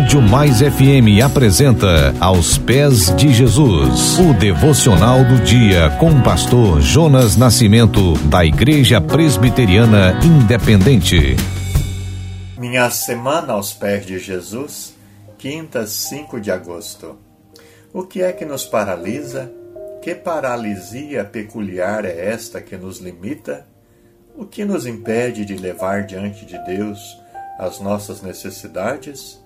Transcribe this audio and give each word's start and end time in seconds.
Rádio 0.00 0.22
Mais 0.22 0.60
FM 0.62 1.22
apresenta 1.22 2.14
Aos 2.18 2.56
Pés 2.56 3.14
de 3.16 3.34
Jesus, 3.34 4.18
o 4.18 4.32
devocional 4.32 5.22
do 5.26 5.44
dia 5.44 5.90
com 6.00 6.08
o 6.08 6.22
pastor 6.22 6.80
Jonas 6.80 7.36
Nascimento, 7.36 8.14
da 8.30 8.42
Igreja 8.42 8.98
Presbiteriana 8.98 10.18
Independente. 10.24 11.36
Minha 12.58 12.88
semana 12.88 13.52
aos 13.52 13.74
pés 13.74 14.06
de 14.06 14.18
Jesus, 14.18 14.94
quinta, 15.36 15.86
5 15.86 16.40
de 16.40 16.50
agosto. 16.50 17.18
O 17.92 18.02
que 18.02 18.22
é 18.22 18.32
que 18.32 18.46
nos 18.46 18.64
paralisa? 18.64 19.52
Que 20.00 20.14
paralisia 20.14 21.26
peculiar 21.26 22.06
é 22.06 22.30
esta 22.30 22.62
que 22.62 22.78
nos 22.78 23.00
limita? 23.00 23.66
O 24.34 24.46
que 24.46 24.64
nos 24.64 24.86
impede 24.86 25.44
de 25.44 25.56
levar 25.56 26.04
diante 26.04 26.46
de 26.46 26.56
Deus 26.64 26.98
as 27.58 27.80
nossas 27.80 28.22
necessidades? 28.22 29.38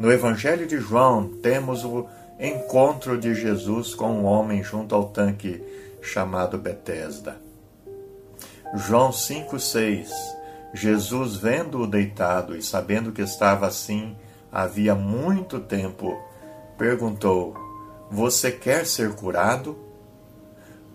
No 0.00 0.10
Evangelho 0.10 0.66
de 0.66 0.78
João, 0.78 1.28
temos 1.42 1.84
o 1.84 2.06
encontro 2.40 3.18
de 3.18 3.34
Jesus 3.34 3.94
com 3.94 4.10
um 4.10 4.24
homem 4.24 4.62
junto 4.62 4.94
ao 4.94 5.10
tanque 5.10 5.62
chamado 6.00 6.56
Betesda. 6.56 7.36
João 8.74 9.12
5:6 9.12 10.08
Jesus, 10.72 11.36
vendo-o 11.36 11.86
deitado 11.86 12.56
e 12.56 12.62
sabendo 12.62 13.12
que 13.12 13.20
estava 13.20 13.66
assim 13.66 14.16
havia 14.50 14.94
muito 14.94 15.60
tempo, 15.60 16.18
perguntou: 16.78 17.54
Você 18.10 18.50
quer 18.50 18.86
ser 18.86 19.14
curado? 19.14 19.76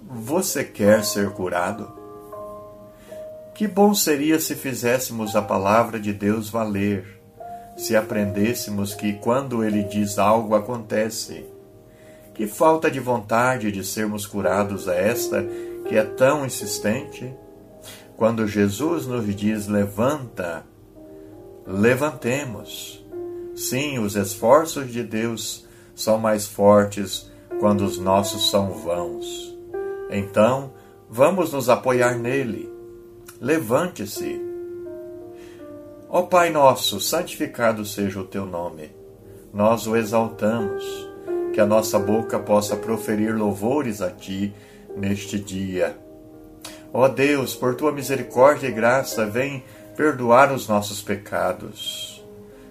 Você 0.02 0.64
quer 0.64 1.06
ser 1.06 1.30
curado? 1.30 1.94
Que 3.54 3.68
bom 3.68 3.94
seria 3.94 4.40
se 4.40 4.56
fizéssemos 4.56 5.36
a 5.36 5.44
palavra 5.44 6.00
de 6.00 6.12
Deus 6.12 6.50
valer, 6.50 7.22
se 7.76 7.96
aprendêssemos 7.96 8.94
que 8.94 9.14
quando 9.14 9.64
Ele 9.64 9.84
diz 9.84 10.18
algo 10.18 10.56
acontece. 10.56 11.46
Que 12.34 12.48
falta 12.48 12.90
de 12.92 13.00
vontade 13.00 13.72
de 13.72 13.84
sermos 13.84 14.26
curados 14.26 14.88
é 14.88 15.10
esta 15.10 15.46
que 15.88 15.96
é 15.96 16.04
tão 16.04 16.46
insistente? 16.46 17.34
Quando 18.18 18.48
Jesus 18.48 19.06
nos 19.06 19.36
diz 19.36 19.68
levanta, 19.68 20.64
levantemos. 21.66 23.04
Sim, 23.56 24.00
os 24.00 24.16
esforços 24.16 24.92
de 24.92 25.04
Deus 25.04 25.66
são 25.94 26.18
mais 26.18 26.46
fortes 26.46 27.32
quando 27.60 27.86
os 27.86 27.98
nossos 27.98 28.50
são 28.50 28.72
vãos. 28.72 29.56
Então, 30.10 30.74
vamos 31.10 31.54
nos 31.54 31.70
apoiar 31.70 32.18
nele 32.18 32.76
levante-se. 33.40 34.42
Ó 36.18 36.22
Pai 36.22 36.50
nosso, 36.50 37.02
santificado 37.02 37.84
seja 37.84 38.22
o 38.22 38.24
teu 38.24 38.46
nome. 38.46 38.90
Nós 39.54 39.86
o 39.86 39.98
exaltamos, 39.98 40.82
que 41.54 41.60
a 41.60 41.66
nossa 41.66 42.00
boca 42.00 42.40
possa 42.40 42.78
proferir 42.78 43.36
louvores 43.36 44.02
a 44.02 44.10
ti 44.10 44.54
neste 44.96 45.38
dia. 45.38 45.94
Ó 46.94 47.10
Deus, 47.10 47.54
por 47.54 47.76
tua 47.76 47.92
misericórdia 47.92 48.70
e 48.70 48.72
graça, 48.72 49.26
vem 49.26 49.62
perdoar 49.98 50.54
os 50.54 50.70
nossos 50.70 51.02
pecados. 51.02 52.26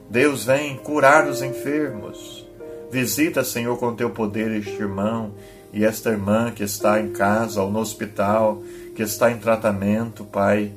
Deus, 0.08 0.46
vem 0.46 0.78
curar 0.78 1.28
os 1.28 1.42
enfermos. 1.42 2.48
Visita, 2.90 3.44
Senhor, 3.44 3.76
com 3.76 3.94
teu 3.94 4.08
poder 4.08 4.52
este 4.52 4.80
irmão 4.80 5.34
e 5.70 5.84
esta 5.84 6.08
irmã 6.08 6.50
que 6.50 6.62
está 6.62 6.98
em 6.98 7.10
casa 7.10 7.62
ou 7.62 7.70
no 7.70 7.80
hospital, 7.80 8.62
que 8.96 9.02
está 9.02 9.30
em 9.30 9.36
tratamento, 9.36 10.24
Pai. 10.24 10.72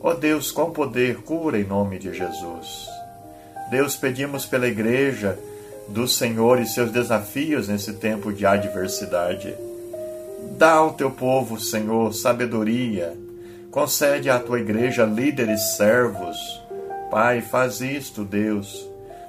Ó 0.00 0.14
Deus, 0.14 0.50
com 0.50 0.70
poder, 0.70 1.22
cura 1.22 1.58
em 1.58 1.64
nome 1.64 1.98
de 1.98 2.12
Jesus. 2.12 2.88
Deus, 3.70 3.96
pedimos 3.96 4.46
pela 4.46 4.66
igreja 4.66 5.38
do 5.88 6.06
Senhor 6.06 6.60
e 6.60 6.66
seus 6.66 6.90
desafios 6.90 7.68
nesse 7.68 7.94
tempo 7.94 8.32
de 8.32 8.46
adversidade. 8.46 9.54
Dá 10.56 10.72
ao 10.72 10.92
teu 10.92 11.10
povo, 11.10 11.58
Senhor, 11.60 12.12
sabedoria. 12.14 13.16
Concede 13.70 14.30
à 14.30 14.38
tua 14.38 14.60
igreja 14.60 15.04
líderes 15.04 15.76
servos. 15.76 16.36
Pai, 17.10 17.40
faz 17.40 17.80
isto, 17.80 18.24
Deus. 18.24 18.88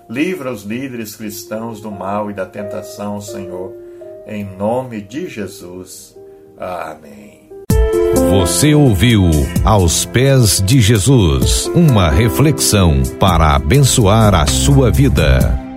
Livra 0.09 0.52
os 0.52 0.63
líderes 0.63 1.16
cristãos 1.16 1.81
do 1.81 1.91
mal 1.91 2.29
e 2.31 2.34
da 2.34 2.46
tentação, 2.46 3.19
Senhor 3.22 3.90
em 4.29 4.44
nome 4.44 5.02
de 5.02 5.28
Jesus. 5.28 6.16
Amém. 6.56 7.49
Você 8.29 8.75
ouviu 8.75 9.28
Aos 9.66 10.06
Pés 10.06 10.62
de 10.63 10.79
Jesus 10.79 11.66
uma 11.73 12.12
reflexão 12.12 13.01
para 13.19 13.56
abençoar 13.56 14.35
a 14.35 14.45
sua 14.45 14.91
vida. 14.91 15.69